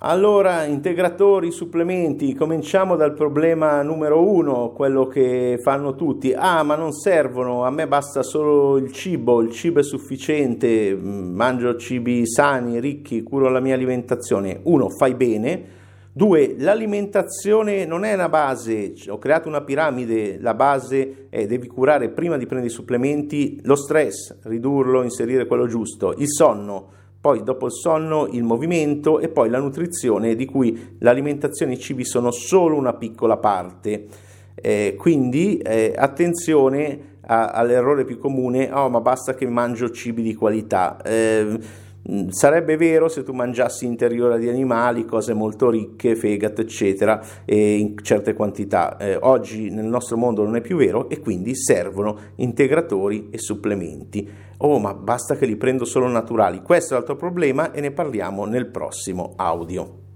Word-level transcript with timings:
Allora, 0.00 0.62
integratori, 0.62 1.50
supplementi, 1.50 2.32
cominciamo 2.32 2.94
dal 2.94 3.14
problema 3.14 3.82
numero 3.82 4.30
uno, 4.30 4.70
quello 4.70 5.08
che 5.08 5.58
fanno 5.60 5.96
tutti. 5.96 6.32
Ah, 6.32 6.62
ma 6.62 6.76
non 6.76 6.92
servono, 6.92 7.64
a 7.64 7.70
me 7.70 7.88
basta 7.88 8.22
solo 8.22 8.76
il 8.76 8.92
cibo, 8.92 9.40
il 9.40 9.50
cibo 9.50 9.80
è 9.80 9.82
sufficiente, 9.82 10.94
mm, 10.94 11.34
mangio 11.34 11.74
cibi 11.74 12.28
sani, 12.28 12.78
ricchi, 12.78 13.24
curo 13.24 13.48
la 13.48 13.58
mia 13.58 13.74
alimentazione. 13.74 14.60
Uno, 14.62 14.88
fai 14.88 15.16
bene. 15.16 15.64
Due, 16.12 16.54
l'alimentazione 16.56 17.84
non 17.84 18.04
è 18.04 18.14
una 18.14 18.28
base, 18.28 18.92
ho 19.08 19.18
creato 19.18 19.48
una 19.48 19.62
piramide, 19.62 20.38
la 20.40 20.54
base 20.54 21.26
è 21.28 21.44
devi 21.46 21.66
curare 21.66 22.10
prima 22.10 22.36
di 22.36 22.46
prendere 22.46 22.70
i 22.70 22.74
supplementi 22.74 23.60
lo 23.64 23.74
stress, 23.74 24.36
ridurlo, 24.42 25.02
inserire 25.02 25.46
quello 25.46 25.66
giusto, 25.66 26.14
il 26.16 26.28
sonno 26.28 26.98
poi 27.20 27.42
dopo 27.42 27.66
il 27.66 27.72
sonno 27.72 28.28
il 28.30 28.44
movimento 28.44 29.18
e 29.18 29.28
poi 29.28 29.48
la 29.48 29.58
nutrizione 29.58 30.36
di 30.36 30.44
cui 30.44 30.96
l'alimentazione 30.98 31.72
e 31.72 31.74
i 31.74 31.78
cibi 31.78 32.04
sono 32.04 32.30
solo 32.30 32.76
una 32.76 32.94
piccola 32.94 33.36
parte. 33.36 34.06
Eh, 34.54 34.94
quindi 34.96 35.58
eh, 35.58 35.94
attenzione 35.96 37.16
a, 37.26 37.48
all'errore 37.48 38.04
più 38.04 38.18
comune, 38.18 38.70
oh 38.72 38.88
ma 38.88 39.00
basta 39.00 39.34
che 39.34 39.46
mangio 39.48 39.90
cibi 39.90 40.22
di 40.22 40.34
qualità. 40.34 41.00
Eh, 41.02 41.58
sarebbe 42.30 42.76
vero 42.76 43.08
se 43.08 43.22
tu 43.22 43.32
mangiassi 43.32 43.84
interiora 43.84 44.36
di 44.36 44.48
animali, 44.48 45.04
cose 45.04 45.34
molto 45.34 45.68
ricche, 45.70 46.16
fegato, 46.16 46.60
eccetera, 46.60 47.20
in 47.46 47.96
certe 48.02 48.32
quantità. 48.32 48.96
Eh, 48.96 49.16
oggi 49.20 49.70
nel 49.70 49.84
nostro 49.84 50.16
mondo 50.16 50.42
non 50.44 50.56
è 50.56 50.60
più 50.60 50.76
vero 50.76 51.08
e 51.08 51.20
quindi 51.20 51.54
servono 51.54 52.18
integratori 52.36 53.28
e 53.30 53.38
supplementi. 53.38 54.28
Oh, 54.58 54.78
ma 54.78 54.94
basta 54.94 55.36
che 55.36 55.46
li 55.46 55.56
prendo 55.56 55.84
solo 55.84 56.08
naturali. 56.08 56.62
Questo 56.62 56.94
è 56.94 56.96
l'altro 56.96 57.16
problema 57.16 57.72
e 57.72 57.80
ne 57.80 57.92
parliamo 57.92 58.44
nel 58.44 58.66
prossimo 58.66 59.34
audio. 59.36 60.07